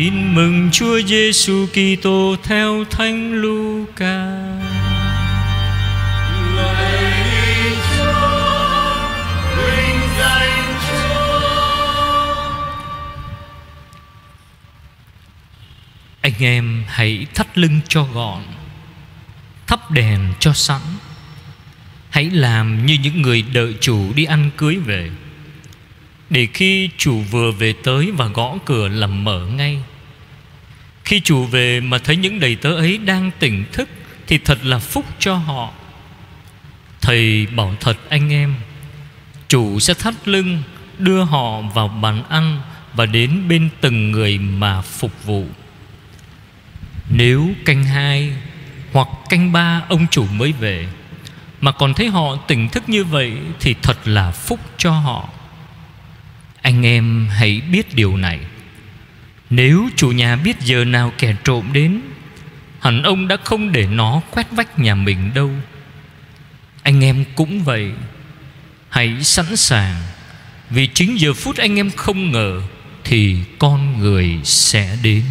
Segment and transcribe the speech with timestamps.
[0.00, 4.26] Tin mừng Chúa Giêsu Kitô theo Thánh Luca.
[16.20, 18.42] Anh em hãy thắt lưng cho gọn,
[19.66, 20.80] Thắp đèn cho sẵn
[22.10, 25.10] Hãy làm như những người đợi chủ đi ăn cưới về,
[26.30, 29.82] Để khi chủ vừa về tới và gõ cửa làm mở ngay
[31.10, 33.88] khi chủ về mà thấy những đầy tớ ấy đang tỉnh thức,
[34.26, 35.72] Thì thật là phúc cho họ.
[37.00, 38.54] Thầy bảo thật, anh em,
[39.48, 40.62] Chủ sẽ thắt lưng,
[40.98, 42.62] Đưa họ vào bàn ăn
[42.94, 45.46] Và đến bên từng người mà phục vụ.
[47.08, 48.32] Nếu canh hai
[48.92, 50.88] Hoặc canh ba ông chủ mới về,
[51.60, 55.28] Mà còn thấy họ tỉnh thức như vậy Thì thật là phúc cho họ.
[56.62, 58.38] Anh em hãy biết điều này.
[59.50, 62.00] Nếu chủ nhà biết giờ nào kẻ trộm đến,
[62.80, 65.50] Hẳn ông đã không để nó quét vách nhà mình đâu.
[66.82, 67.92] Anh em cũng vậy.
[68.88, 69.94] Hãy sẵn sàng,
[70.70, 72.62] Vì chính giờ phút anh em không ngờ
[73.04, 75.22] Thì con người sẽ đến.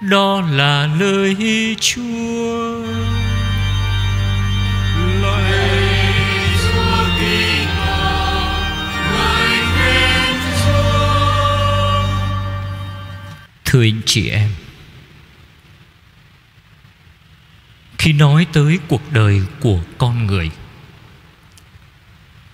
[0.00, 1.36] Đó là lời
[1.80, 3.03] Chúa.
[13.74, 14.50] Thưa anh chị em.
[17.98, 20.50] Khi nói tới cuộc đời của con người,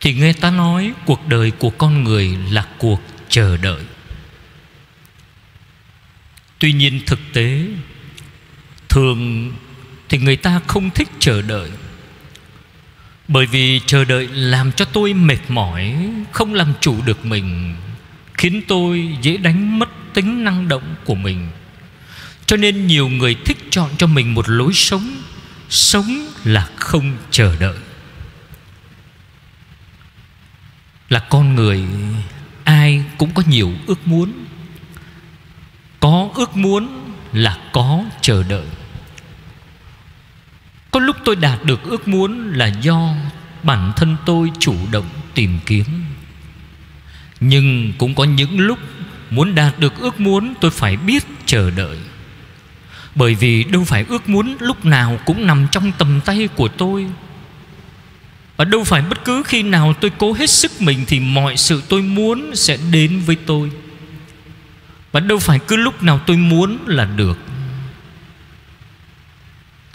[0.00, 3.82] Thì người ta nói cuộc đời của con người là cuộc chờ đợi.
[6.58, 7.66] Tuy nhiên thực tế,
[8.88, 9.52] Thường
[10.08, 11.70] thì người ta không thích chờ đợi.
[13.28, 17.76] Bởi vì chờ đợi làm cho tôi mệt mỏi, Không làm chủ được mình
[18.40, 21.48] Khiến tôi dễ đánh mất tính năng động của mình.
[22.46, 25.16] Cho nên nhiều người thích chọn cho mình một lối sống
[25.68, 27.76] Sống là không chờ đợi.
[31.08, 31.84] Là con người,
[32.64, 34.32] Ai cũng có nhiều ước muốn.
[36.00, 38.66] Có ước muốn là có chờ đợi.
[40.90, 43.14] Có lúc tôi đạt được ước muốn là do
[43.62, 45.99] Bản thân tôi chủ động tìm kiếm.
[47.40, 48.78] Nhưng cũng có những lúc
[49.30, 51.98] Muốn đạt được ước muốn tôi phải biết chờ đợi.
[53.14, 57.06] Bởi vì đâu phải ước muốn lúc nào cũng nằm trong tầm tay của tôi.
[58.56, 61.82] Và đâu phải bất cứ khi nào tôi cố hết sức mình Thì mọi sự
[61.88, 63.70] tôi muốn sẽ đến với tôi.
[65.12, 67.38] Và đâu phải cứ lúc nào tôi muốn là được.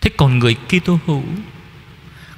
[0.00, 1.24] Thế còn người Kitô hữu?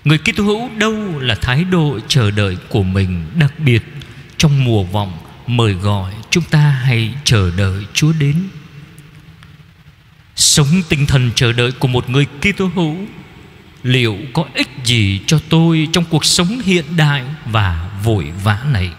[0.05, 3.83] Người Kitô hữu đâu là thái độ chờ đợi của mình, Đặc biệt
[4.41, 5.13] trong mùa vọng,
[5.47, 8.49] mời gọi chúng ta hãy chờ đợi Chúa đến.
[10.37, 12.97] Sống tinh thần chờ đợi của một người Kitô hữu,
[13.83, 18.91] liệu có ích gì cho tôi trong cuộc sống hiện đại và vội vã này?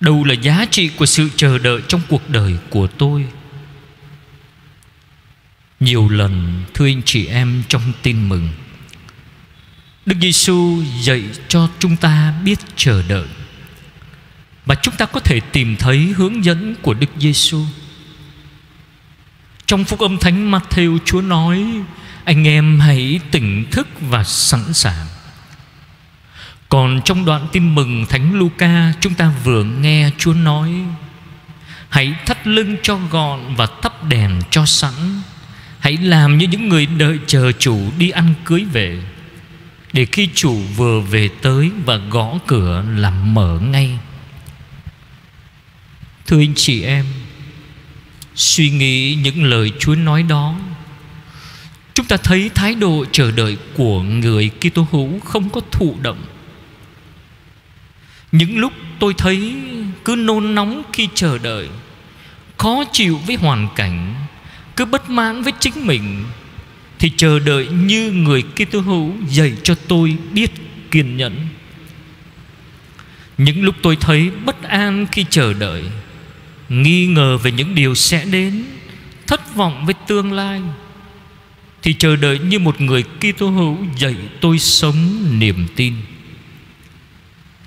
[0.00, 3.26] Đâu là giá trị của sự chờ đợi trong cuộc đời của tôi?
[5.80, 8.48] Nhiều lần thưa anh chị em trong tin mừng,
[10.06, 13.26] Đức Giêsu dạy cho chúng ta biết chờ đợi
[14.66, 17.64] và chúng ta có thể tìm thấy hướng dẫn của Đức Giêsu.
[19.66, 21.64] Trong phúc âm Thánh Matthew, Chúa nói,
[22.24, 25.06] Anh em hãy tỉnh thức và sẵn sàng.
[26.68, 30.70] Còn trong đoạn tin mừng Thánh Luca, Chúng ta vừa nghe Chúa nói,
[31.88, 34.92] Hãy thắt lưng cho gọn và thắp đèn cho sẵn.
[35.78, 39.02] Hãy làm như những người đợi chờ chủ đi ăn cưới về,
[39.92, 43.98] Để khi chủ vừa về tới và gõ cửa làm mở ngay.
[46.26, 47.04] Thưa anh chị em,
[48.34, 50.54] Suy nghĩ những lời Chúa nói đó,
[51.94, 56.24] Chúng ta thấy thái độ chờ đợi của người Kitô hữu không có thụ động.
[58.32, 59.54] Những lúc tôi thấy
[60.04, 61.68] cứ nôn nóng khi chờ đợi,
[62.56, 64.14] Khó chịu với hoàn cảnh,
[64.76, 66.24] Cứ bất mãn với chính mình,
[66.98, 70.50] Thì chờ đợi như người Kitô hữu dạy cho tôi biết
[70.90, 71.48] kiên nhẫn.
[73.38, 75.84] Những lúc tôi thấy bất an khi chờ đợi
[76.68, 78.64] nghi ngờ về những điều sẽ đến,
[79.26, 80.60] thất vọng với tương lai,
[81.82, 85.94] thì chờ đợi như một người Kitô hữu dạy tôi sống niềm tin.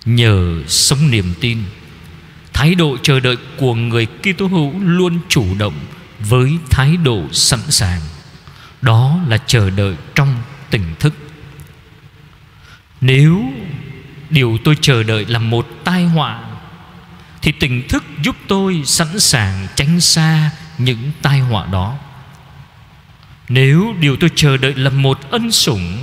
[0.06, 1.58] Nhờ sống niềm tin,
[2.54, 5.74] thái độ chờ đợi của người Kitô hữu luôn chủ động
[6.20, 8.02] với thái độ sẵn sàng.
[8.82, 10.36] Đó là chờ đợi trong
[10.70, 11.14] tỉnh thức.
[13.02, 13.44] Nếu
[14.30, 16.49] điều tôi chờ đợi là một tai họa
[17.42, 21.98] thì tỉnh thức giúp tôi sẵn sàng tránh xa những tai họa đó.
[23.50, 25.98] Nếu điều tôi chờ đợi là một ân sủng,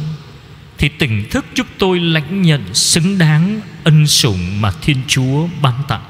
[0.78, 5.74] Thì tỉnh thức giúp tôi lãnh nhận xứng đáng ân sủng mà Thiên Chúa ban
[5.88, 6.04] tặng.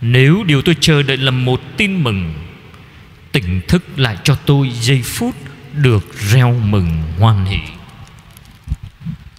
[0.00, 2.34] Nếu điều tôi chờ đợi là một tin mừng
[3.32, 5.34] Tỉnh thức lại cho tôi giây phút
[5.72, 7.58] được reo mừng hoan hỷ.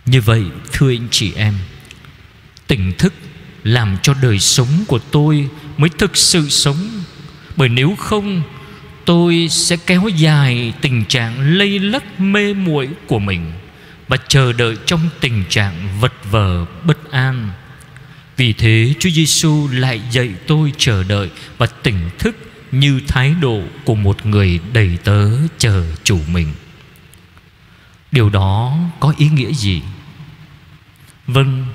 [0.06, 1.54] Như vậy, thưa anh chị em
[2.68, 3.14] Tỉnh thức
[3.64, 6.90] làm cho đời sống của tôi mới thực sự sống
[7.56, 8.42] bởi nếu không
[9.06, 13.52] tôi sẽ kéo dài tình trạng lây lất mê muội của mình
[14.08, 17.50] và chờ đợi trong tình trạng vật vờ bất an
[18.38, 22.36] vì thế Chúa Giêsu lại dạy tôi chờ đợi và tỉnh thức
[22.72, 26.48] như thái độ của một người đầy tớ chờ chủ mình.
[28.12, 29.82] Điều đó có ý nghĩa gì?
[31.28, 31.66] Vâng,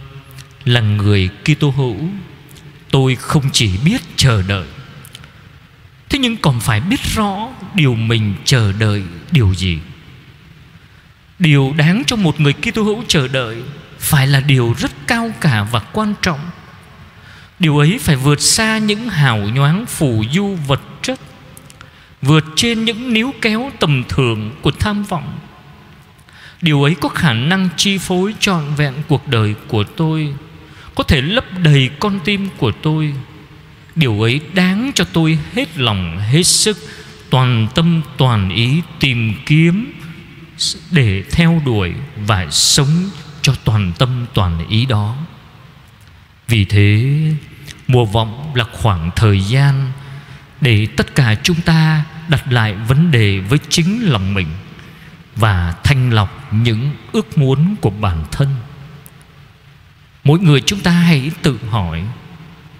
[0.66, 1.96] là người Kitô hữu,
[2.90, 4.66] tôi không chỉ biết chờ đợi,
[6.08, 9.78] thế nhưng còn phải biết rõ điều mình chờ đợi điều gì.
[11.38, 13.62] Điều đáng cho một người Kitô hữu chờ đợi
[13.98, 16.40] phải là điều rất cao cả và quan trọng.
[17.58, 21.20] Điều ấy phải vượt xa những hào nhoáng phù du vật chất,
[22.22, 25.38] vượt trên những níu kéo tầm thường của tham vọng.
[26.62, 30.34] Điều ấy có khả năng chi phối trọn vẹn cuộc đời của tôi
[30.96, 33.14] có thể lấp đầy con tim của tôi.
[33.96, 36.78] Điều ấy đáng cho tôi hết lòng, hết sức,
[37.30, 39.92] toàn tâm, toàn ý tìm kiếm
[40.90, 43.10] để theo đuổi và sống
[43.42, 45.16] cho toàn tâm, toàn ý đó.
[46.48, 47.16] Vì thế,
[47.88, 49.92] mùa vọng là khoảng thời gian
[50.60, 54.48] để tất cả chúng ta đặt lại vấn đề với chính lòng mình
[55.36, 58.48] và thanh lọc những ước muốn của bản thân
[60.26, 62.02] mỗi người chúng ta hãy tự hỏi,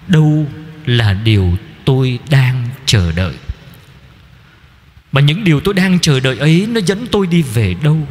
[0.07, 0.47] đâu
[0.85, 3.35] là điều tôi đang chờ đợi?
[5.11, 8.07] Và những điều tôi đang chờ đợi ấy nó dẫn tôi đi về đâu?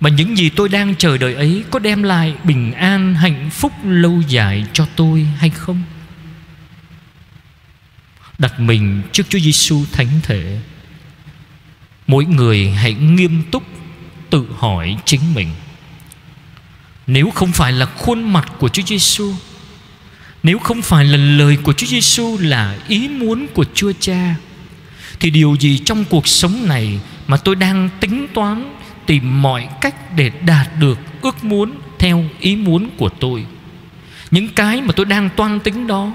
[0.00, 3.72] Và những gì tôi đang chờ đợi ấy có đem lại bình an, hạnh phúc
[3.84, 5.82] lâu dài cho tôi hay không?
[8.38, 10.60] Đặt mình trước Chúa Giêsu thánh thể,
[12.06, 13.62] mỗi người hãy nghiêm túc
[14.30, 15.48] tự hỏi chính mình
[17.12, 19.34] nếu không phải là khuôn mặt của Chúa Giêsu,
[20.42, 24.34] nếu không phải là lời của Chúa Giêsu là ý muốn của Chúa Cha,
[25.20, 28.76] thì điều gì trong cuộc sống này mà tôi đang tính toán
[29.06, 33.46] tìm mọi cách để đạt được ước muốn theo ý muốn của tôi?
[34.30, 36.12] Những cái mà tôi đang toan tính đó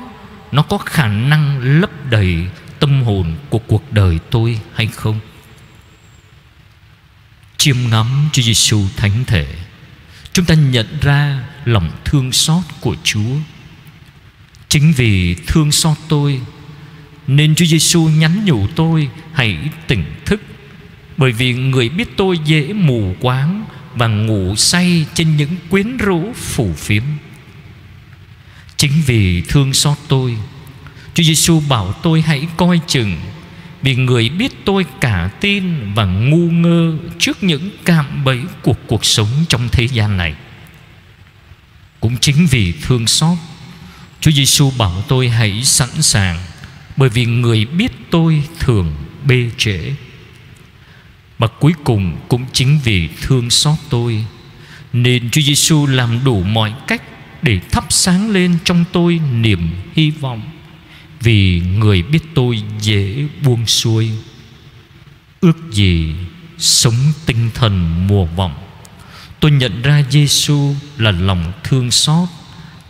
[0.52, 2.38] nó có khả năng lấp đầy
[2.80, 5.20] tâm hồn của cuộc đời tôi hay không?
[7.58, 9.48] Chiêm ngắm Chúa Giêsu thánh thể
[10.36, 13.36] chúng ta nhận ra lòng thương xót của Chúa.
[14.70, 16.42] Chính vì thương xót tôi
[17.28, 20.42] nên Chúa Giêsu nhắn nhủ tôi hãy tỉnh thức
[21.18, 26.34] bởi vì người biết tôi dễ mù quáng và ngủ say trên những quyến rũ
[26.36, 27.04] phủ phiếm.
[28.78, 30.38] Chính vì thương xót tôi,
[31.14, 33.18] Chúa Giêsu bảo tôi hãy coi chừng
[33.86, 39.06] vì người biết tôi cả tin và ngu ngơ trước những cạm bẫy của cuộc
[39.06, 40.36] sống trong thế gian này.
[42.00, 43.38] Cũng chính vì thương xót,
[44.22, 46.40] Chúa Giêsu bảo tôi hãy sẵn sàng
[46.98, 49.80] bởi vì người biết tôi thường bê trễ.
[51.38, 54.26] Và cuối cùng cũng chính vì thương xót tôi
[54.94, 57.02] nên Chúa Giêsu làm đủ mọi cách
[57.42, 60.55] để thắp sáng lên trong tôi niềm hy vọng
[61.26, 64.12] vì người biết tôi dễ buông xuôi,
[65.42, 66.16] ước gì
[66.58, 68.56] sống tinh thần mùa vọng.
[69.40, 72.30] Tôi nhận ra Giêsu là lòng thương xót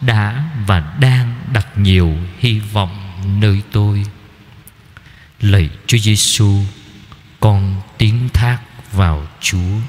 [0.02, 4.06] đã và đang đặt nhiều hy vọng nơi tôi.
[5.42, 6.60] Lạy Chúa Giêsu
[7.40, 8.60] con tiếng thác
[8.94, 9.80] vào Chúa.